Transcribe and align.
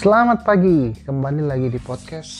Selamat 0.00 0.48
pagi, 0.48 0.96
kembali 1.04 1.44
lagi 1.44 1.68
di 1.68 1.76
podcast 1.76 2.32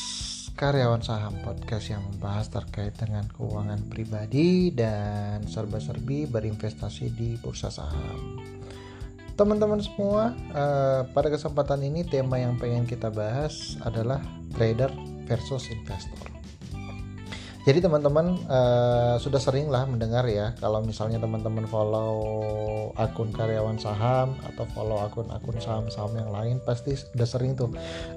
Karyawan 0.57 1.05
Saham 1.05 1.45
Podcast 1.45 1.93
yang 1.93 2.01
membahas 2.09 2.49
terkait 2.49 2.97
dengan 2.97 3.29
keuangan 3.37 3.85
pribadi 3.85 4.73
dan 4.73 5.45
serba-serbi 5.45 6.25
berinvestasi 6.25 7.13
di 7.13 7.37
bursa 7.37 7.69
saham. 7.69 8.41
Teman-teman 9.37 9.77
semua, 9.85 10.33
eh, 10.57 11.05
pada 11.13 11.29
kesempatan 11.29 11.85
ini 11.85 12.01
tema 12.09 12.41
yang 12.41 12.57
pengen 12.57 12.89
kita 12.89 13.13
bahas 13.13 13.77
adalah 13.85 14.25
trader 14.57 14.89
versus 15.29 15.69
investor 15.69 16.40
jadi 17.61 17.85
teman-teman 17.85 18.41
uh, 18.49 19.17
sudah 19.21 19.37
sering 19.37 19.69
lah 19.69 19.85
mendengar 19.85 20.25
ya 20.25 20.57
kalau 20.57 20.81
misalnya 20.81 21.21
teman-teman 21.21 21.69
follow 21.69 22.17
akun 22.97 23.31
karyawan 23.37 23.77
saham 23.77 24.33
atau 24.49 24.65
follow 24.73 25.05
akun-akun 25.05 25.61
saham-saham 25.61 26.17
yang 26.17 26.31
lain 26.33 26.57
pasti 26.65 26.97
sudah 26.97 27.29
sering 27.29 27.53
tuh 27.53 27.69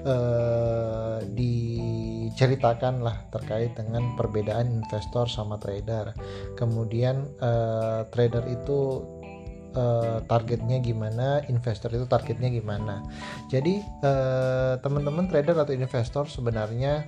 uh, 0.08 1.20
diceritakan 1.36 3.04
lah 3.04 3.20
terkait 3.36 3.76
dengan 3.76 4.16
perbedaan 4.16 4.84
investor 4.84 5.28
sama 5.28 5.60
trader. 5.60 6.16
Kemudian 6.56 7.28
uh, 7.44 8.08
trader 8.10 8.48
itu 8.48 9.04
uh, 9.78 10.24
targetnya 10.26 10.82
gimana, 10.82 11.46
investor 11.46 11.94
itu 11.94 12.10
targetnya 12.10 12.50
gimana. 12.50 13.06
Jadi 13.54 13.86
uh, 14.02 14.82
teman-teman 14.82 15.30
trader 15.30 15.54
atau 15.62 15.74
investor 15.76 16.26
sebenarnya 16.26 17.06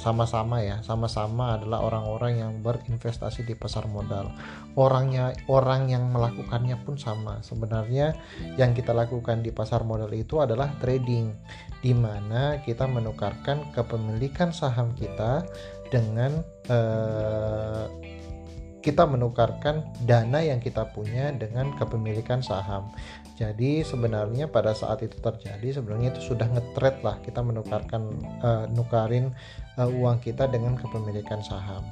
sama 0.00 0.24
sama-sama 0.24 0.64
ya, 0.64 0.80
sama-sama 0.80 1.60
adalah 1.60 1.84
orang-orang 1.84 2.40
yang 2.40 2.52
berinvestasi 2.64 3.44
di 3.44 3.52
pasar 3.52 3.84
modal. 3.84 4.32
Orangnya 4.72 5.36
orang 5.52 5.92
yang 5.92 6.08
melakukannya 6.16 6.80
pun 6.80 6.96
sama. 6.96 7.44
Sebenarnya 7.44 8.16
yang 8.56 8.72
kita 8.72 8.96
lakukan 8.96 9.44
di 9.44 9.52
pasar 9.52 9.84
modal 9.84 10.08
itu 10.16 10.40
adalah 10.40 10.72
trading, 10.80 11.36
di 11.84 11.92
mana 11.92 12.56
kita 12.64 12.88
menukarkan 12.88 13.68
kepemilikan 13.76 14.48
saham 14.48 14.96
kita 14.96 15.44
dengan 15.92 16.40
kita 18.84 19.08
menukarkan 19.08 19.80
dana 20.04 20.44
yang 20.44 20.60
kita 20.60 20.84
punya 20.92 21.32
dengan 21.32 21.72
kepemilikan 21.80 22.44
saham. 22.44 22.92
Jadi 23.34 23.80
sebenarnya 23.80 24.46
pada 24.52 24.76
saat 24.76 25.00
itu 25.00 25.16
terjadi 25.18 25.80
sebenarnya 25.80 26.12
itu 26.12 26.36
sudah 26.36 26.46
ngetret 26.52 27.00
lah 27.00 27.16
kita 27.24 27.40
menukarkan 27.40 28.12
uh, 28.44 28.68
nukarin 28.68 29.32
uh, 29.80 29.88
uang 29.88 30.20
kita 30.20 30.46
dengan 30.52 30.76
kepemilikan 30.76 31.40
saham. 31.40 31.82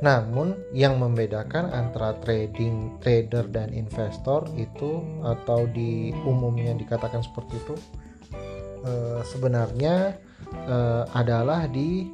Namun 0.00 0.56
yang 0.72 0.96
membedakan 1.02 1.68
antara 1.74 2.16
trading 2.22 2.96
trader 3.02 3.50
dan 3.50 3.74
investor 3.74 4.46
itu 4.56 5.02
atau 5.26 5.66
di 5.68 6.14
umumnya 6.24 6.72
dikatakan 6.72 7.20
seperti 7.20 7.58
itu 7.60 7.74
uh, 8.86 9.20
sebenarnya 9.26 10.16
uh, 10.70 11.04
adalah 11.12 11.66
di 11.68 12.08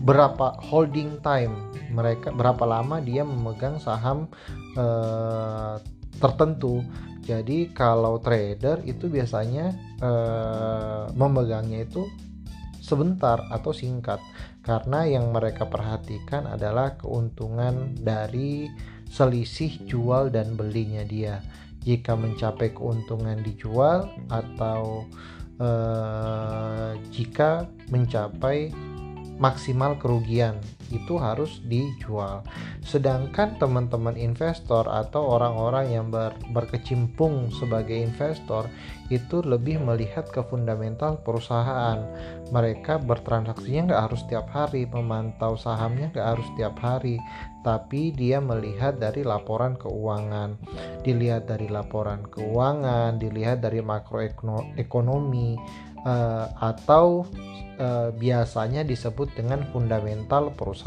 berapa 0.00 0.56
holding 0.60 1.20
time 1.20 1.70
mereka 1.90 2.30
berapa 2.30 2.64
lama 2.64 3.02
dia 3.02 3.26
memegang 3.26 3.82
saham 3.82 4.30
uh, 4.78 5.76
tertentu. 6.22 6.80
Jadi 7.20 7.70
kalau 7.70 8.18
trader 8.18 8.82
itu 8.88 9.06
biasanya 9.06 9.76
uh, 10.00 11.04
memegangnya 11.14 11.84
itu 11.84 12.08
sebentar 12.80 13.44
atau 13.52 13.70
singkat 13.70 14.18
karena 14.64 15.06
yang 15.06 15.30
mereka 15.30 15.68
perhatikan 15.68 16.48
adalah 16.48 16.96
keuntungan 16.96 17.94
dari 18.00 18.66
selisih 19.10 19.84
jual 19.86 20.32
dan 20.32 20.56
belinya 20.56 21.04
dia. 21.04 21.44
Jika 21.80 22.12
mencapai 22.12 22.76
keuntungan 22.76 23.40
dijual 23.40 24.10
atau 24.28 25.06
uh, 25.60 26.92
jika 27.14 27.68
mencapai 27.88 28.68
maksimal 29.40 29.96
kerugian 29.96 30.60
itu 30.90 31.16
harus 31.16 31.62
dijual. 31.64 32.42
Sedangkan 32.82 33.56
teman-teman 33.56 34.18
investor 34.18 34.86
atau 34.90 35.38
orang-orang 35.38 35.86
yang 35.94 36.06
ber, 36.10 36.34
berkecimpung 36.50 37.48
sebagai 37.54 37.94
investor 37.94 38.66
itu 39.10 39.42
lebih 39.42 39.82
melihat 39.82 40.30
ke 40.30 40.42
fundamental 40.46 41.18
perusahaan. 41.22 41.98
Mereka 42.54 43.02
bertransaksinya 43.02 43.90
nggak 43.90 44.02
harus 44.10 44.22
tiap 44.30 44.46
hari, 44.54 44.86
memantau 44.86 45.58
sahamnya 45.58 46.14
nggak 46.14 46.28
harus 46.38 46.48
tiap 46.54 46.78
hari, 46.78 47.18
tapi 47.60 48.14
dia 48.14 48.38
melihat 48.38 48.96
dari 48.96 49.26
laporan 49.26 49.74
keuangan, 49.76 50.56
dilihat 51.02 51.50
dari 51.50 51.66
laporan 51.66 52.24
keuangan, 52.30 53.18
dilihat 53.18 53.60
dari 53.60 53.82
makroekonomi 53.82 55.58
uh, 56.06 56.46
atau 56.56 57.26
uh, 57.76 58.08
biasanya 58.16 58.86
disebut 58.86 59.36
dengan 59.36 59.64
fundamental 59.68 60.52
perusahaan. 60.56 60.79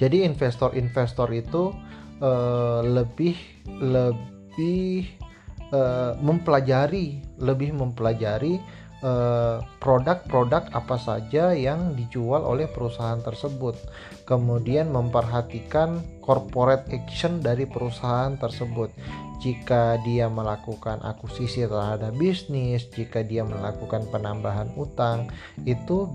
Jadi 0.00 0.26
investor-investor 0.26 1.28
itu 1.30 1.70
uh, 2.18 2.80
lebih 2.82 3.36
lebih 3.78 5.06
uh, 5.70 6.18
mempelajari 6.18 7.22
lebih 7.38 7.76
mempelajari 7.76 8.58
produk-produk 9.82 10.70
uh, 10.70 10.78
apa 10.78 10.94
saja 10.94 11.50
yang 11.58 11.98
dijual 11.98 12.46
oleh 12.46 12.70
perusahaan 12.70 13.18
tersebut. 13.18 13.74
Kemudian 14.30 14.94
memperhatikan 14.94 15.98
corporate 16.22 16.86
action 16.94 17.42
dari 17.42 17.66
perusahaan 17.66 18.38
tersebut 18.38 18.94
jika 19.42 19.98
dia 20.06 20.30
melakukan 20.30 21.02
akuisisi 21.02 21.66
terhadap 21.66 22.14
bisnis, 22.14 22.86
jika 22.94 23.26
dia 23.26 23.42
melakukan 23.42 24.06
penambahan 24.14 24.70
utang, 24.78 25.26
itu 25.66 26.06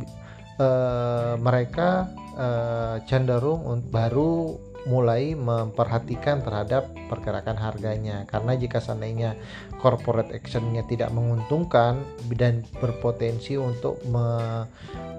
uh, 0.59 1.33
mereka 1.39 2.09
uh, 2.37 2.95
cenderung 3.05 3.81
baru 3.89 4.57
mulai 4.87 5.35
memperhatikan 5.35 6.39
terhadap 6.41 6.87
pergerakan 7.11 7.59
harganya. 7.59 8.23
Karena 8.23 8.55
jika 8.55 8.79
seandainya 8.79 9.35
corporate 9.83 10.31
actionnya 10.31 10.81
tidak 10.87 11.11
menguntungkan 11.11 11.99
dan 12.31 12.63
berpotensi 12.79 13.59
untuk 13.59 13.99
me 14.07 14.63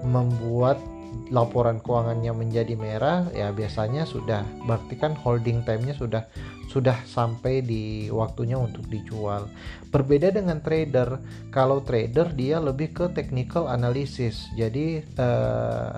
membuat 0.01 0.81
laporan 1.29 1.81
keuangannya 1.81 2.33
menjadi 2.33 2.73
merah 2.77 3.25
ya 3.33 3.49
biasanya 3.49 4.05
sudah 4.05 4.45
berarti 4.65 4.93
kan 4.97 5.17
holding 5.17 5.65
time-nya 5.65 5.97
sudah 5.97 6.25
sudah 6.69 7.01
sampai 7.09 7.65
di 7.65 8.07
waktunya 8.13 8.55
untuk 8.55 8.85
dijual. 8.85 9.49
Berbeda 9.89 10.29
dengan 10.29 10.61
trader, 10.61 11.17
kalau 11.49 11.81
trader 11.81 12.29
dia 12.37 12.61
lebih 12.61 12.93
ke 12.93 13.05
technical 13.17 13.65
analysis. 13.65 14.45
Jadi 14.53 15.01
uh, 15.17 15.97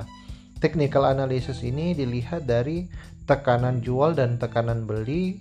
technical 0.63 1.03
analysis 1.11 1.59
ini 1.61 1.91
dilihat 1.91 2.47
dari 2.47 2.87
tekanan 3.27 3.83
jual 3.83 4.15
dan 4.15 4.39
tekanan 4.39 4.87
beli 4.87 5.37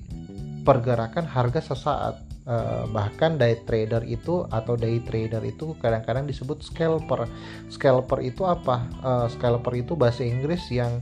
pergerakan 0.67 1.25
harga 1.25 1.73
sesaat 1.73 2.31
uh, 2.51 2.85
bahkan 2.91 3.37
day 3.41 3.57
trader 3.65 4.05
itu 4.05 4.45
atau 4.49 4.77
day 4.77 5.01
trader 5.05 5.41
itu 5.45 5.77
kadang-kadang 5.81 6.29
disebut 6.29 6.61
scalper 6.61 7.25
scalper 7.73 8.21
itu 8.21 8.45
apa 8.45 8.85
uh, 9.01 9.27
scalper 9.33 9.75
itu 9.81 9.97
bahasa 9.97 10.27
Inggris 10.27 10.61
yang 10.69 11.01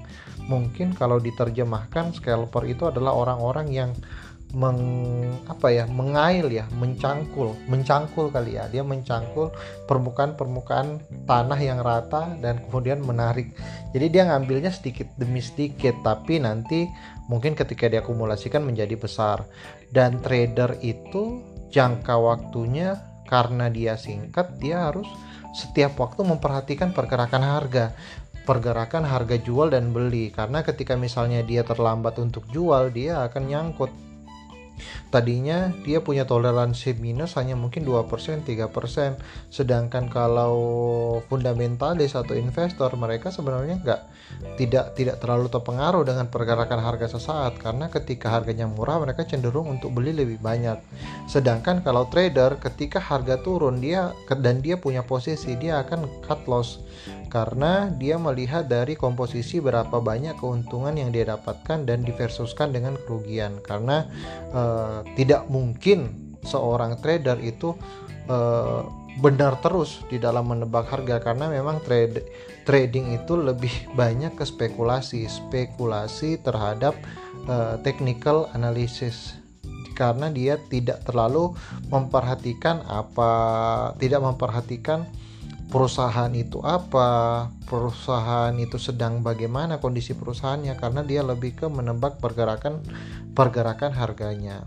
mungkin 0.49 0.97
kalau 0.97 1.21
diterjemahkan 1.21 2.17
scalper 2.17 2.65
itu 2.67 2.89
adalah 2.89 3.15
orang-orang 3.15 3.69
yang 3.71 3.91
meng 4.57 4.81
apa 5.45 5.69
ya 5.69 5.85
mengail 5.85 6.49
ya 6.49 6.65
mencangkul 6.81 7.53
mencangkul 7.69 8.33
kali 8.33 8.57
ya. 8.57 8.65
Dia 8.73 8.81
mencangkul 8.81 9.53
permukaan 9.85 10.41
permukaan 10.41 11.05
tanah 11.29 11.61
yang 11.61 11.85
rata 11.85 12.33
dan 12.41 12.65
kemudian 12.65 13.05
menarik. 13.05 13.53
Jadi 13.93 14.07
dia 14.09 14.25
ngambilnya 14.25 14.73
sedikit 14.73 15.13
demi 15.21 15.45
sedikit 15.45 16.01
tapi 16.01 16.41
nanti 16.41 16.89
mungkin 17.29 17.53
ketika 17.53 17.93
diakumulasikan 17.93 18.65
menjadi 18.65 18.97
besar. 18.97 19.45
Dan 19.93 20.25
trader 20.25 20.81
itu 20.81 21.45
jangka 21.69 22.17
waktunya 22.17 22.97
karena 23.29 23.69
dia 23.69 24.01
singkat 24.01 24.57
dia 24.57 24.89
harus 24.89 25.09
setiap 25.53 25.97
waktu 26.01 26.25
memperhatikan 26.25 26.93
pergerakan 26.93 27.45
harga 27.45 27.93
pergerakan 28.49 29.05
harga 29.05 29.37
jual 29.37 29.69
dan 29.69 29.93
beli. 29.93 30.33
Karena 30.33 30.65
ketika 30.65 30.97
misalnya 30.97 31.45
dia 31.45 31.61
terlambat 31.61 32.17
untuk 32.17 32.49
jual 32.49 32.89
dia 32.89 33.29
akan 33.29 33.45
nyangkut 33.45 33.93
Tadinya 35.09 35.73
dia 35.85 36.05
punya 36.05 36.29
toleransi 36.29 36.99
minus 37.01 37.35
hanya 37.41 37.55
mungkin 37.55 37.87
2%, 37.87 38.45
3%. 38.45 39.19
Sedangkan 39.49 40.11
kalau 40.13 40.57
fundamentalis 41.27 42.13
atau 42.19 42.37
investor 42.37 42.93
mereka 42.95 43.33
sebenarnya 43.33 43.77
nggak 43.81 44.01
tidak 44.61 44.93
tidak 44.93 45.17
terlalu 45.25 45.49
terpengaruh 45.49 46.05
dengan 46.05 46.29
pergerakan 46.29 46.81
harga 46.85 47.17
sesaat 47.17 47.57
karena 47.57 47.89
ketika 47.89 48.29
harganya 48.29 48.69
murah 48.69 49.01
mereka 49.01 49.25
cenderung 49.25 49.73
untuk 49.73 49.97
beli 49.97 50.13
lebih 50.13 50.39
banyak. 50.39 50.77
Sedangkan 51.25 51.81
kalau 51.81 52.07
trader 52.13 52.61
ketika 52.61 53.01
harga 53.01 53.41
turun 53.41 53.81
dia 53.81 54.13
dan 54.29 54.61
dia 54.61 54.77
punya 54.77 55.01
posisi 55.01 55.57
dia 55.57 55.81
akan 55.81 56.05
cut 56.29 56.45
loss 56.45 56.85
karena 57.29 57.93
dia 57.93 58.17
melihat 58.17 58.67
dari 58.67 58.97
komposisi 58.97 59.61
berapa 59.61 60.01
banyak 60.01 60.41
keuntungan 60.41 60.97
yang 60.97 61.13
dia 61.13 61.29
dapatkan 61.29 61.85
dan 61.85 62.01
diversuskan 62.01 62.73
dengan 62.73 62.97
kerugian 63.05 63.61
karena 63.61 64.09
uh, 64.53 64.68
tidak 65.17 65.47
mungkin 65.51 66.29
seorang 66.43 66.99
trader 67.03 67.39
itu 67.43 67.75
uh, 68.31 68.87
benar 69.19 69.59
terus 69.59 69.99
di 70.07 70.23
dalam 70.23 70.47
menebak 70.47 70.87
harga 70.87 71.19
karena 71.19 71.51
memang 71.51 71.83
trade 71.83 72.23
trading 72.63 73.19
itu 73.19 73.35
lebih 73.35 73.73
banyak 74.01 74.35
ke 74.39 74.45
spekulasi 74.47 75.27
spekulasi 75.27 76.39
terhadap 76.41 76.95
uh, 77.51 77.77
technical 77.83 78.47
analysis. 78.55 79.35
Karena 79.99 80.31
dia 80.31 80.63
tidak 80.71 81.03
terlalu 81.03 81.59
memperhatikan 81.91 82.87
apa 82.87 83.31
tidak 83.99 84.23
memperhatikan 84.23 85.11
perusahaan 85.69 86.33
itu 86.33 86.59
apa 86.65 87.47
perusahaan 87.69 88.53
itu 88.57 88.81
sedang 88.81 89.21
bagaimana 89.21 89.77
kondisi 89.79 90.17
perusahaannya 90.17 90.75
karena 90.81 91.05
dia 91.05 91.21
lebih 91.21 91.55
ke 91.55 91.67
menebak 91.69 92.17
pergerakan 92.19 92.81
pergerakan 93.37 93.93
harganya 93.93 94.65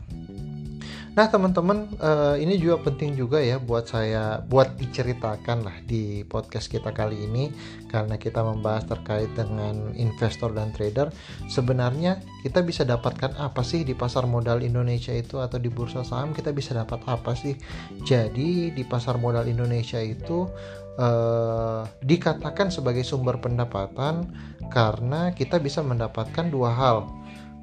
Nah 1.11 1.27
teman-teman 1.27 1.91
uh, 1.99 2.39
ini 2.39 2.55
juga 2.55 2.87
penting 2.87 3.19
juga 3.19 3.43
ya 3.43 3.59
buat 3.59 3.83
saya 3.83 4.39
buat 4.47 4.79
diceritakan 4.79 5.67
lah 5.67 5.75
di 5.83 6.23
podcast 6.23 6.71
kita 6.71 6.95
kali 6.95 7.27
ini 7.27 7.51
karena 7.91 8.15
kita 8.15 8.39
membahas 8.39 8.87
terkait 8.87 9.27
dengan 9.35 9.91
investor 9.99 10.55
dan 10.55 10.71
trader. 10.71 11.11
Sebenarnya 11.51 12.23
kita 12.47 12.63
bisa 12.63 12.87
dapatkan 12.87 13.35
apa 13.35 13.59
sih 13.59 13.83
di 13.83 13.91
pasar 13.91 14.23
modal 14.23 14.63
Indonesia 14.63 15.11
itu 15.11 15.43
atau 15.43 15.59
di 15.59 15.67
bursa 15.67 16.07
saham 16.07 16.31
kita 16.31 16.55
bisa 16.55 16.71
dapat 16.71 17.03
apa 17.03 17.35
sih? 17.35 17.59
Jadi 18.07 18.71
di 18.71 18.83
pasar 18.87 19.19
modal 19.19 19.51
Indonesia 19.51 19.99
itu 19.99 20.47
uh, 20.97 21.87
dikatakan 22.03 22.73
sebagai 22.73 23.05
sumber 23.05 23.39
pendapatan 23.39 24.31
karena 24.71 25.31
kita 25.31 25.61
bisa 25.61 25.83
mendapatkan 25.85 26.47
dua 26.49 26.71
hal. 26.73 26.97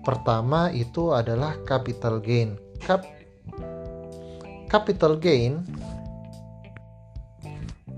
Pertama 0.05 0.73
itu 0.73 1.13
adalah 1.13 1.59
capital 1.67 2.23
gain. 2.23 2.57
Cap 2.79 3.05
capital 4.69 5.17
gain 5.17 5.65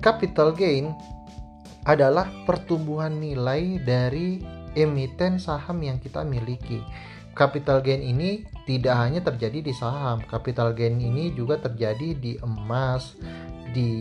capital 0.01 0.57
gain 0.57 0.97
adalah 1.85 2.29
pertumbuhan 2.49 3.21
nilai 3.21 3.81
dari 3.85 4.41
emiten 4.75 5.37
saham 5.41 5.81
yang 5.85 6.01
kita 6.01 6.25
miliki. 6.25 6.81
Capital 7.37 7.81
gain 7.81 8.03
ini 8.05 8.45
tidak 8.67 8.95
hanya 9.01 9.21
terjadi 9.23 9.65
di 9.65 9.73
saham, 9.73 10.21
capital 10.27 10.77
gain 10.77 10.99
ini 10.99 11.33
juga 11.33 11.57
terjadi 11.57 12.17
di 12.19 12.37
emas, 12.43 13.17
di 13.71 13.93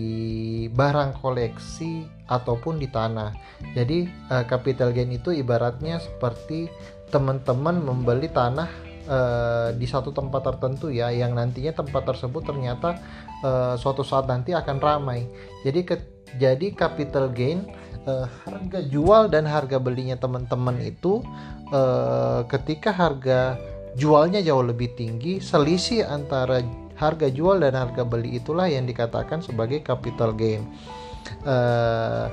barang 0.70 1.22
koleksi 1.22 2.06
ataupun 2.30 2.78
di 2.82 2.88
tanah. 2.90 3.32
Jadi 3.74 4.06
uh, 4.30 4.46
capital 4.46 4.94
gain 4.94 5.14
itu 5.14 5.34
ibaratnya 5.34 6.02
seperti 6.02 6.70
teman-teman 7.10 7.82
membeli 7.82 8.30
tanah 8.30 8.70
uh, 9.10 9.70
di 9.74 9.90
satu 9.90 10.14
tempat 10.14 10.46
tertentu 10.46 10.94
ya 10.94 11.10
yang 11.10 11.34
nantinya 11.34 11.74
tempat 11.74 12.06
tersebut 12.06 12.46
ternyata 12.46 13.02
uh, 13.42 13.74
suatu 13.76 14.06
saat 14.06 14.30
nanti 14.30 14.54
akan 14.54 14.78
ramai 14.78 15.26
jadi 15.66 15.82
ke, 15.82 15.96
jadi 16.38 16.72
capital 16.78 17.34
gain 17.34 17.66
uh, 18.06 18.30
harga 18.46 18.80
jual 18.86 19.28
dan 19.28 19.50
harga 19.50 19.82
belinya 19.82 20.16
teman-teman 20.16 20.78
itu 20.86 21.26
uh, 21.74 22.46
ketika 22.46 22.94
harga 22.94 23.58
jualnya 23.98 24.40
jauh 24.46 24.64
lebih 24.64 24.94
tinggi 24.94 25.42
selisih 25.42 26.06
antara 26.06 26.62
harga 27.00 27.32
jual 27.32 27.64
dan 27.64 27.80
harga 27.80 28.04
beli 28.04 28.38
itulah 28.38 28.68
yang 28.68 28.84
dikatakan 28.84 29.40
sebagai 29.40 29.80
capital 29.80 30.36
gain. 30.36 30.68
Uh, 31.48 32.28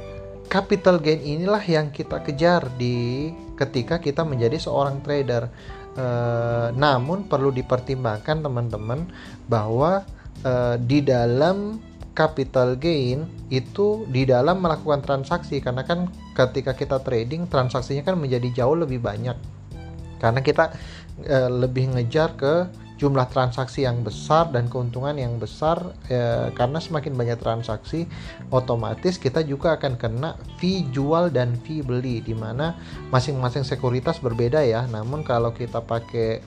capital 0.50 0.98
gain 0.98 1.22
inilah 1.22 1.62
yang 1.62 1.94
kita 1.94 2.18
kejar 2.26 2.66
di 2.74 3.30
ketika 3.54 4.02
kita 4.02 4.26
menjadi 4.26 4.58
seorang 4.58 4.98
trader. 5.00 5.48
Eh, 5.96 6.68
namun 6.76 7.24
perlu 7.24 7.48
dipertimbangkan 7.48 8.44
teman-teman 8.44 9.08
bahwa 9.48 10.04
uh, 10.44 10.76
di 10.76 11.00
dalam 11.00 11.80
capital 12.12 12.76
gain 12.76 13.24
itu 13.48 14.04
di 14.12 14.28
dalam 14.28 14.60
melakukan 14.60 15.00
transaksi. 15.00 15.56
Karena 15.64 15.88
kan 15.88 16.12
ketika 16.36 16.76
kita 16.76 17.00
trading 17.00 17.48
transaksinya 17.48 18.04
kan 18.04 18.20
menjadi 18.20 18.60
jauh 18.60 18.76
lebih 18.76 19.00
banyak. 19.00 19.40
Karena 20.20 20.44
kita 20.44 20.76
uh, 21.24 21.48
lebih 21.48 21.96
ngejar 21.96 22.36
ke 22.36 22.68
jumlah 22.96 23.28
transaksi 23.28 23.84
yang 23.84 24.00
besar 24.00 24.48
dan 24.48 24.72
keuntungan 24.72 25.12
yang 25.20 25.36
besar 25.36 25.92
eh, 26.08 26.48
karena 26.56 26.80
semakin 26.80 27.12
banyak 27.12 27.36
transaksi 27.36 28.08
otomatis 28.48 29.20
kita 29.20 29.44
juga 29.44 29.76
akan 29.76 30.00
kena 30.00 30.40
fee 30.56 30.88
jual 30.88 31.28
dan 31.28 31.60
fee 31.60 31.84
beli 31.84 32.24
di 32.24 32.32
mana 32.32 32.72
masing-masing 33.12 33.68
sekuritas 33.68 34.16
berbeda 34.20 34.64
ya. 34.64 34.88
Namun 34.88 35.22
kalau 35.28 35.52
kita 35.52 35.84
pakai 35.84 36.40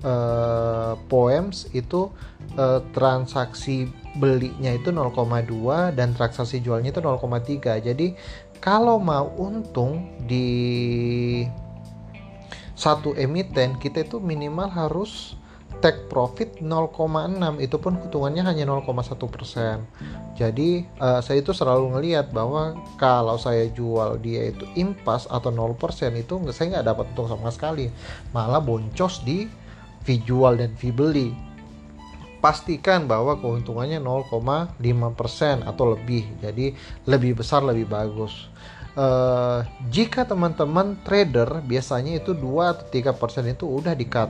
eh, 0.00 0.92
poems 1.12 1.68
itu 1.76 2.08
eh, 2.56 2.80
transaksi 2.96 3.88
belinya 4.16 4.72
itu 4.72 4.92
0,2 4.92 5.16
dan 5.96 6.12
transaksi 6.12 6.60
jualnya 6.60 6.92
itu 6.92 7.00
0,3 7.00 7.80
jadi 7.80 8.12
kalau 8.60 9.00
mau 9.00 9.32
untung 9.40 10.04
di 10.28 11.48
satu 12.76 13.16
emiten 13.16 13.80
kita 13.80 14.04
itu 14.04 14.20
minimal 14.20 14.68
harus 14.68 15.40
take 15.82 16.06
profit 16.06 16.62
0,6 16.62 16.94
itu 17.58 17.76
pun 17.76 17.98
hitungannya 17.98 18.46
hanya 18.46 18.64
0,1 18.64 19.18
persen 19.26 19.82
jadi 20.38 20.86
uh, 21.02 21.18
saya 21.18 21.42
itu 21.42 21.50
selalu 21.50 21.98
ngelihat 21.98 22.30
bahwa 22.30 22.78
kalau 22.96 23.36
saya 23.36 23.66
jual 23.74 24.16
dia 24.22 24.54
itu 24.54 24.64
impas 24.78 25.26
atau 25.26 25.50
0 25.50 25.74
persen 25.74 26.14
itu 26.14 26.38
saya 26.54 26.78
nggak 26.78 26.86
dapat 26.86 27.04
untung 27.12 27.28
sama 27.28 27.50
sekali 27.50 27.90
malah 28.30 28.62
boncos 28.62 29.26
di 29.26 29.50
jual 30.06 30.56
dan 30.56 30.72
fee 30.78 30.94
beli 30.94 31.52
pastikan 32.42 33.06
bahwa 33.06 33.38
keuntungannya 33.38 34.02
0,5% 34.02 35.62
atau 35.62 35.94
lebih. 35.94 36.26
Jadi 36.42 36.74
lebih 37.06 37.38
besar 37.38 37.62
lebih 37.62 37.86
bagus. 37.86 38.50
Uh, 38.92 39.64
jika 39.88 40.28
teman-teman 40.28 41.00
trader 41.00 41.64
biasanya 41.64 42.20
itu 42.20 42.36
2 42.36 42.44
atau 42.76 42.84
3% 42.92 43.48
itu 43.48 43.64
udah 43.64 43.96
di 43.96 44.04
cut 44.04 44.28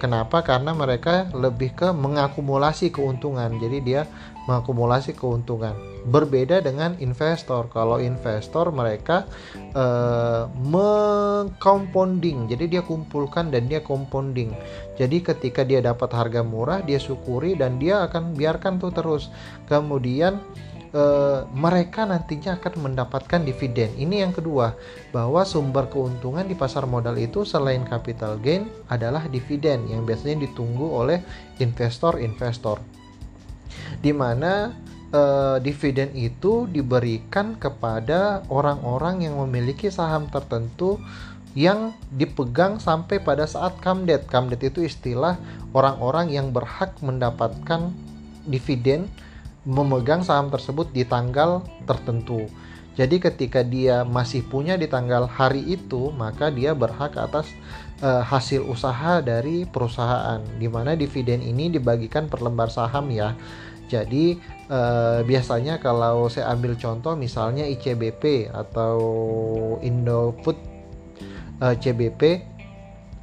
kenapa? 0.00 0.40
Karena 0.40 0.72
mereka 0.72 1.28
lebih 1.36 1.76
ke 1.76 1.88
mengakumulasi 1.92 2.88
keuntungan. 2.88 3.60
Jadi 3.60 3.78
dia 3.84 4.08
mengakumulasi 4.48 5.12
keuntungan. 5.12 5.76
Berbeda 6.08 6.64
dengan 6.64 6.96
investor. 7.04 7.68
Kalau 7.68 8.00
investor 8.00 8.72
mereka 8.72 9.28
uh, 9.76 10.48
mengcompounding. 10.56 12.48
Jadi 12.48 12.64
dia 12.72 12.80
kumpulkan 12.80 13.52
dan 13.52 13.68
dia 13.68 13.84
compounding. 13.84 14.56
Jadi 14.96 15.20
ketika 15.20 15.68
dia 15.68 15.84
dapat 15.84 16.08
harga 16.16 16.40
murah, 16.40 16.80
dia 16.80 16.96
syukuri 16.96 17.60
dan 17.60 17.76
dia 17.76 18.08
akan 18.08 18.32
biarkan 18.32 18.80
tuh 18.80 18.88
terus. 18.88 19.28
Kemudian 19.68 20.40
uh, 20.92 21.44
mereka 21.52 22.04
nantinya 22.08 22.56
akan 22.56 22.90
mendapatkan 22.90 23.40
dividen. 23.44 23.92
Ini 23.96 24.28
yang 24.28 24.32
kedua, 24.32 24.76
bahwa 25.10 25.44
sumber 25.44 25.88
keuntungan 25.88 26.44
di 26.44 26.56
pasar 26.56 26.84
modal 26.88 27.16
itu 27.16 27.44
selain 27.44 27.84
capital 27.84 28.36
gain 28.40 28.68
adalah 28.88 29.26
dividen 29.28 29.88
yang 29.88 30.04
biasanya 30.04 30.48
ditunggu 30.48 30.86
oleh 30.86 31.20
investor-investor. 31.58 32.80
Di 34.00 34.12
mana 34.12 34.72
uh, 35.12 35.56
dividen 35.60 36.12
itu 36.16 36.68
diberikan 36.68 37.56
kepada 37.56 38.44
orang-orang 38.52 39.24
yang 39.28 39.40
memiliki 39.40 39.88
saham 39.88 40.28
tertentu 40.28 41.00
yang 41.56 41.96
dipegang 42.14 42.78
sampai 42.78 43.18
pada 43.18 43.48
saat 43.48 43.74
kamdet. 43.82 44.28
Kamdet 44.28 44.62
itu 44.62 44.84
istilah 44.84 45.40
orang-orang 45.74 46.30
yang 46.30 46.54
berhak 46.54 46.94
mendapatkan 47.02 47.90
dividen 48.46 49.10
memegang 49.68 50.24
saham 50.24 50.48
tersebut 50.48 50.88
di 50.96 51.04
tanggal 51.04 51.60
tertentu. 51.84 52.48
Jadi 52.96 53.22
ketika 53.22 53.62
dia 53.62 54.02
masih 54.02 54.42
punya 54.42 54.74
di 54.74 54.90
tanggal 54.90 55.28
hari 55.30 55.62
itu, 55.62 56.10
maka 56.10 56.50
dia 56.50 56.74
berhak 56.74 57.14
atas 57.14 57.46
uh, 58.02 58.26
hasil 58.26 58.64
usaha 58.66 59.22
dari 59.22 59.68
perusahaan. 59.68 60.42
Di 60.58 60.66
mana 60.66 60.98
dividen 60.98 61.44
ini 61.44 61.70
dibagikan 61.70 62.26
per 62.26 62.42
lembar 62.42 62.72
saham 62.72 63.06
ya. 63.14 63.38
Jadi 63.86 64.36
uh, 64.66 65.22
biasanya 65.22 65.78
kalau 65.78 66.26
saya 66.26 66.50
ambil 66.50 66.74
contoh 66.74 67.14
misalnya 67.14 67.64
ICBP 67.70 68.50
atau 68.50 68.98
Indofood 69.80 70.58
uh, 71.62 71.78
CBP 71.78 72.44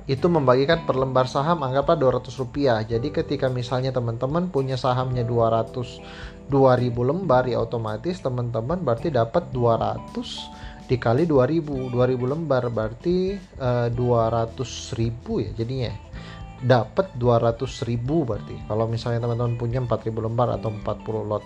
itu 0.05 0.29
membagikan 0.29 0.85
per 0.85 1.01
lembar 1.01 1.25
saham 1.25 1.65
anggaplah 1.65 1.97
200 1.97 2.29
rupiah. 2.37 2.77
Jadi 2.85 3.09
ketika 3.09 3.49
misalnya 3.49 3.89
teman-teman 3.89 4.53
punya 4.53 4.77
sahamnya 4.77 5.25
200 5.25 6.45
2000 6.45 6.93
lembar 6.93 7.49
ya 7.49 7.57
otomatis 7.57 8.21
teman-teman 8.21 8.77
berarti 8.85 9.09
dapat 9.09 9.49
200 9.49 10.85
dikali 10.85 11.25
2000 11.25 11.89
2000 11.89 12.21
lembar 12.21 12.69
berarti 12.69 13.33
uh, 13.57 13.89
eh, 13.89 13.97
200 13.97 14.99
ribu 15.01 15.41
ya 15.41 15.49
jadinya. 15.57 15.89
Dapat 16.61 17.17
200 17.17 17.89
ribu 17.89 18.29
berarti. 18.29 18.61
Kalau 18.69 18.85
misalnya 18.85 19.25
teman-teman 19.25 19.57
punya 19.57 19.81
4000 19.81 20.05
lembar 20.21 20.53
atau 20.53 20.69
40 20.69 21.29
lot 21.33 21.41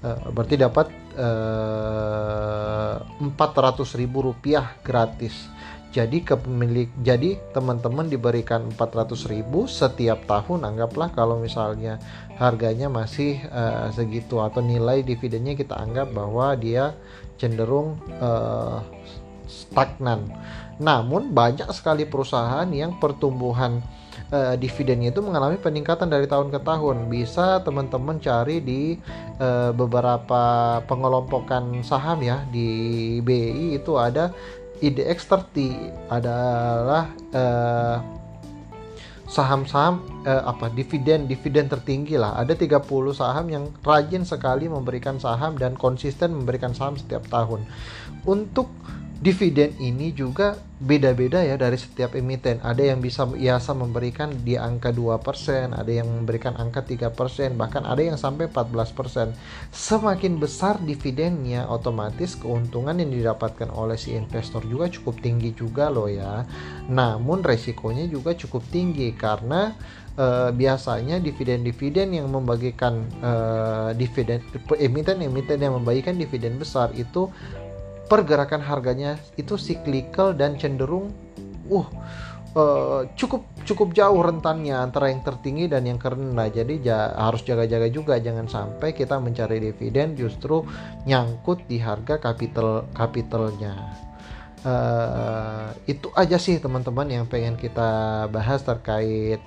uh, 0.00 0.32
berarti 0.32 0.56
dapat 0.56 0.86
uh, 1.16 2.96
eh, 3.20 3.32
400 3.36 4.00
ribu 4.00 4.32
rupiah 4.32 4.80
gratis 4.80 5.48
jadi 5.96 6.18
kepemilik 6.20 6.92
jadi 7.00 7.40
teman-teman 7.56 8.12
diberikan 8.12 8.68
400.000 8.76 9.48
setiap 9.64 10.28
tahun 10.28 10.68
anggaplah 10.68 11.08
kalau 11.16 11.40
misalnya 11.40 11.96
harganya 12.36 12.92
masih 12.92 13.40
uh, 13.48 13.88
segitu 13.88 14.44
atau 14.44 14.60
nilai 14.60 15.00
dividennya 15.00 15.56
kita 15.56 15.72
anggap 15.72 16.12
bahwa 16.12 16.52
dia 16.60 16.92
cenderung 17.40 17.96
uh, 18.20 18.84
stagnan. 19.48 20.28
Namun 20.76 21.32
banyak 21.32 21.72
sekali 21.72 22.04
perusahaan 22.04 22.68
yang 22.68 23.00
pertumbuhan 23.00 23.80
uh, 24.28 24.52
dividennya 24.60 25.08
itu 25.14 25.24
mengalami 25.24 25.56
peningkatan 25.56 26.12
dari 26.12 26.28
tahun 26.28 26.52
ke 26.52 26.60
tahun. 26.60 27.08
Bisa 27.08 27.64
teman-teman 27.64 28.20
cari 28.20 28.60
di 28.60 29.00
uh, 29.40 29.72
beberapa 29.72 30.76
pengelompokan 30.84 31.80
saham 31.80 32.20
ya 32.20 32.44
di 32.52 32.68
BI 33.24 33.80
itu 33.80 33.96
ada 33.96 34.28
IDX 34.80 35.24
30 35.28 36.12
adalah 36.12 37.10
uh, 37.32 37.98
saham-saham 39.26 40.06
eh, 40.22 40.42
apa 40.46 40.70
dividen 40.70 41.26
dividen 41.26 41.66
tertinggi 41.66 42.14
lah. 42.14 42.38
Ada 42.38 42.54
30 42.54 42.86
saham 43.10 43.46
yang 43.50 43.64
rajin 43.82 44.22
sekali 44.22 44.70
memberikan 44.70 45.18
saham 45.18 45.58
dan 45.58 45.74
konsisten 45.74 46.30
memberikan 46.30 46.70
saham 46.72 46.94
setiap 46.94 47.26
tahun. 47.26 47.66
Untuk 48.22 48.70
dividen 49.16 49.72
ini 49.80 50.12
juga 50.12 50.60
beda-beda 50.76 51.40
ya 51.40 51.56
dari 51.56 51.80
setiap 51.80 52.12
emiten. 52.12 52.60
Ada 52.60 52.92
yang 52.92 53.00
bisa 53.00 53.24
biasa 53.24 53.72
memberikan 53.72 54.28
di 54.44 54.60
angka 54.60 54.92
2%, 54.92 55.72
ada 55.72 55.88
yang 55.88 56.04
memberikan 56.04 56.52
angka 56.60 56.84
3%, 56.84 57.56
bahkan 57.56 57.88
ada 57.88 58.04
yang 58.04 58.20
sampai 58.20 58.52
14%. 58.52 59.32
Semakin 59.72 60.36
besar 60.36 60.76
dividennya, 60.84 61.64
otomatis 61.64 62.36
keuntungan 62.36 63.00
yang 63.00 63.08
didapatkan 63.08 63.72
oleh 63.72 63.96
si 63.96 64.12
investor 64.12 64.60
juga 64.68 64.92
cukup 64.92 65.24
tinggi 65.24 65.56
juga 65.56 65.88
loh 65.88 66.12
ya. 66.12 66.44
Namun 66.92 67.40
resikonya 67.40 68.04
juga 68.04 68.36
cukup 68.36 68.68
tinggi 68.68 69.16
karena 69.16 69.72
uh, 70.20 70.52
biasanya 70.52 71.20
dividen-dividen 71.24 72.20
yang 72.20 72.28
membagikan 72.28 73.00
uh, 73.24 73.96
dividen 73.96 74.44
emiten-emiten 74.76 75.56
yang 75.56 75.76
membagikan 75.80 76.20
dividen 76.20 76.60
besar 76.60 76.92
itu 76.96 77.32
pergerakan 78.06 78.62
harganya 78.62 79.18
itu 79.34 79.58
cyclical 79.58 80.30
dan 80.32 80.54
cenderung 80.54 81.10
uh 81.66 81.88
uh, 82.56 83.02
cukup 83.14 83.44
cukup 83.68 83.92
jauh 83.92 84.22
rentannya 84.24 84.72
antara 84.72 85.12
yang 85.12 85.20
tertinggi 85.20 85.68
dan 85.68 85.84
yang 85.84 86.00
terendah. 86.00 86.48
Jadi 86.48 86.80
ja, 86.80 87.12
harus 87.14 87.44
jaga-jaga 87.44 87.92
juga 87.92 88.16
jangan 88.16 88.48
sampai 88.48 88.96
kita 88.96 89.20
mencari 89.20 89.60
dividen 89.60 90.16
justru 90.16 90.64
nyangkut 91.04 91.68
di 91.68 91.76
harga 91.78 92.16
kapital 92.16 92.88
kapitalnya. 92.96 93.76
Uh, 94.66 95.70
itu 95.86 96.10
aja 96.18 96.42
sih 96.42 96.58
teman-teman 96.58 97.06
yang 97.06 97.24
pengen 97.30 97.54
kita 97.54 98.26
bahas 98.34 98.66
terkait 98.66 99.38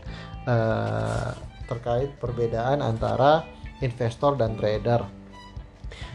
uh, 0.47 1.35
terkait 1.67 2.15
perbedaan 2.23 2.79
antara 2.79 3.43
investor 3.83 4.39
dan 4.39 4.55
trader. 4.55 5.03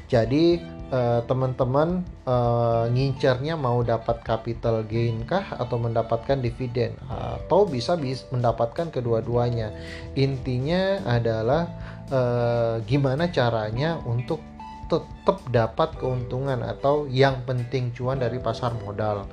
Jadi 0.09 0.61
uh, 0.91 1.21
teman-teman 1.25 2.05
uh, 2.27 2.91
ngincernya 2.91 3.57
mau 3.57 3.81
dapat 3.81 4.21
capital 4.27 4.85
gain 4.85 5.25
kah 5.25 5.45
atau 5.57 5.81
mendapatkan 5.81 6.41
dividen 6.41 6.97
atau 7.09 7.65
bisa 7.65 7.97
bisa 7.97 8.27
mendapatkan 8.35 8.91
kedua-duanya. 8.93 9.73
Intinya 10.19 11.01
adalah 11.07 11.71
uh, 12.11 12.83
gimana 12.85 13.31
caranya 13.31 14.01
untuk 14.05 14.43
tetap 14.85 15.41
dapat 15.49 15.97
keuntungan 15.97 16.61
atau 16.61 17.09
yang 17.09 17.41
penting 17.49 17.91
cuan 17.97 18.21
dari 18.21 18.37
pasar 18.37 18.77
modal. 18.85 19.25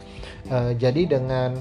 Uh, 0.48 0.72
jadi 0.76 1.08
dengan 1.12 1.60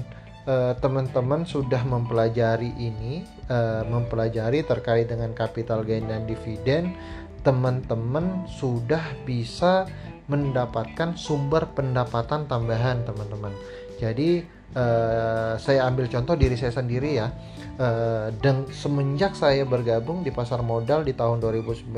teman-teman 0.81 1.45
uh, 1.45 1.47
sudah 1.47 1.85
mempelajari 1.85 2.73
ini, 2.73 3.21
uh, 3.45 3.85
mempelajari 3.85 4.65
terkait 4.65 5.05
dengan 5.05 5.37
capital 5.37 5.85
gain 5.85 6.09
dan 6.09 6.25
dividen, 6.25 6.97
teman-teman 7.41 8.45
sudah 8.45 9.01
bisa 9.25 9.89
mendapatkan 10.29 11.17
sumber 11.17 11.67
pendapatan 11.73 12.47
tambahan 12.47 13.03
teman-teman. 13.03 13.51
Jadi 13.99 14.45
uh, 14.73 15.53
saya 15.59 15.85
ambil 15.89 16.07
contoh 16.07 16.33
diri 16.39 16.55
saya 16.55 16.73
sendiri 16.73 17.19
ya. 17.19 17.29
Uh, 17.81 18.29
dan 18.43 18.67
semenjak 18.69 19.33
saya 19.33 19.65
bergabung 19.65 20.21
di 20.21 20.29
pasar 20.29 20.61
modal 20.61 21.01
di 21.01 21.17
tahun 21.17 21.41
2019 21.41 21.89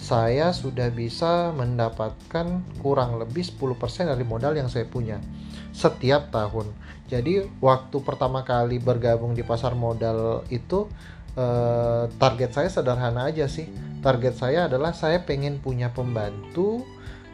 saya 0.00 0.50
sudah 0.50 0.88
bisa 0.90 1.54
mendapatkan 1.54 2.64
kurang 2.82 3.20
lebih 3.22 3.44
10% 3.44 4.10
dari 4.10 4.24
modal 4.26 4.56
yang 4.56 4.66
saya 4.66 4.88
punya 4.88 5.22
setiap 5.70 6.32
tahun. 6.34 6.74
Jadi 7.06 7.44
waktu 7.60 7.96
pertama 8.02 8.42
kali 8.42 8.80
bergabung 8.80 9.36
di 9.36 9.44
pasar 9.44 9.76
modal 9.76 10.42
itu 10.48 10.88
uh, 11.34 12.10
target 12.18 12.50
saya 12.54 12.68
sederhana 12.70 13.30
aja 13.30 13.46
sih. 13.50 13.70
Target 14.04 14.34
saya 14.36 14.60
adalah 14.68 14.92
saya 14.92 15.22
pengen 15.24 15.58
punya 15.58 15.88
pembantu 15.88 16.84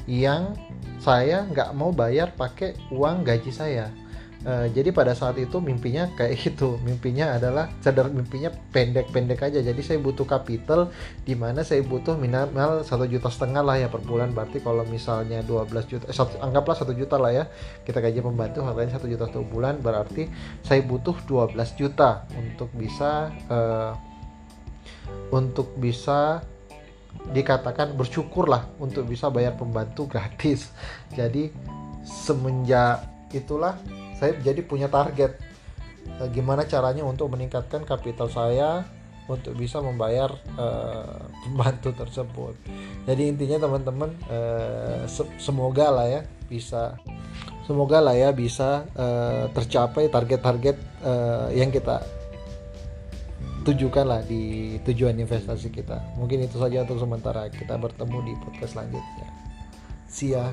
yang 0.07 0.55
saya 1.01 1.47
nggak 1.49 1.75
mau 1.75 1.91
bayar 1.91 2.35
pakai 2.37 2.77
uang 2.93 3.25
gaji 3.27 3.51
saya 3.51 3.91
Uh, 4.41 4.73
jadi 4.73 4.89
pada 4.89 5.13
saat 5.13 5.37
itu 5.37 5.61
mimpinya 5.61 6.09
kayak 6.17 6.33
gitu. 6.45 6.81
Mimpinya 6.81 7.37
adalah 7.37 7.69
sadar 7.85 8.09
mimpinya 8.09 8.49
pendek-pendek 8.73 9.37
aja. 9.37 9.61
Jadi 9.61 9.81
saya 9.85 10.01
butuh 10.01 10.25
capital 10.25 10.89
di 11.29 11.37
mana 11.37 11.61
saya 11.61 11.85
butuh 11.85 12.17
minimal 12.17 12.81
satu 12.81 13.05
juta 13.05 13.29
setengah 13.29 13.61
lah 13.61 13.77
ya 13.77 13.89
per 13.93 14.01
bulan. 14.01 14.33
Berarti 14.33 14.65
kalau 14.65 14.81
misalnya 14.89 15.45
12 15.45 15.91
juta 15.93 16.05
eh, 16.09 16.17
satu, 16.17 16.41
anggaplah 16.41 16.77
satu 16.77 16.97
juta 16.97 17.21
lah 17.21 17.37
ya. 17.37 17.45
Kita 17.85 18.01
gaji 18.01 18.25
pembantu 18.25 18.65
harganya 18.65 18.97
satu 18.97 19.13
juta 19.13 19.29
satu 19.29 19.45
bulan. 19.45 19.77
Berarti 19.85 20.33
saya 20.65 20.81
butuh 20.81 21.21
12 21.29 21.53
juta 21.77 22.25
untuk 22.33 22.73
bisa 22.73 23.29
uh, 23.53 23.93
untuk 25.29 25.77
bisa 25.77 26.41
dikatakan 27.31 27.93
bersyukurlah 27.93 28.73
untuk 28.81 29.05
bisa 29.05 29.29
bayar 29.29 29.53
pembantu 29.53 30.09
gratis. 30.13 30.73
Jadi 31.13 31.53
semenjak 32.01 33.05
itulah 33.31 33.77
saya 34.21 34.37
jadi 34.45 34.61
punya 34.61 34.93
target 34.93 35.41
e, 36.21 36.23
gimana 36.31 36.69
caranya 36.69 37.03
untuk 37.03 37.33
meningkatkan 37.33 37.89
kapital 37.89 38.29
saya 38.29 38.85
untuk 39.31 39.55
bisa 39.55 39.79
membayar 39.79 40.35
uh, 40.59 41.23
pembantu 41.47 41.95
tersebut. 41.95 42.59
Jadi 43.07 43.31
intinya 43.31 43.63
teman-teman 43.63 44.11
uh, 44.27 45.07
se 45.07 45.23
semoga 45.39 45.87
lah 45.87 46.07
ya 46.11 46.21
bisa 46.51 46.99
semoga 47.63 48.03
lah 48.03 48.19
ya 48.19 48.35
bisa 48.35 48.91
uh, 48.99 49.47
tercapai 49.55 50.11
target-target 50.11 50.77
uh, 51.07 51.47
yang 51.55 51.71
kita 51.71 52.03
tujukanlah 53.63 54.27
di 54.27 54.77
tujuan 54.83 55.15
investasi 55.15 55.71
kita. 55.71 56.19
Mungkin 56.19 56.43
itu 56.43 56.59
saja 56.59 56.83
untuk 56.83 56.99
sementara. 56.99 57.47
Kita 57.53 57.79
bertemu 57.79 58.19
di 58.27 58.33
podcast 58.43 58.75
selanjutnya. 58.75 59.29
See 60.11 60.35
ya. 60.35 60.51